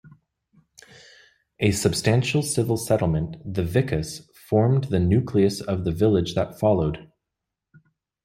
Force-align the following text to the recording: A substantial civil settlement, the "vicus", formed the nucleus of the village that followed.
A 1.59 1.69
substantial 1.69 2.41
civil 2.41 2.75
settlement, 2.75 3.37
the 3.45 3.63
"vicus", 3.63 4.27
formed 4.33 4.85
the 4.85 4.97
nucleus 4.99 5.61
of 5.61 5.83
the 5.85 5.91
village 5.91 6.33
that 6.33 6.59
followed. 6.59 7.11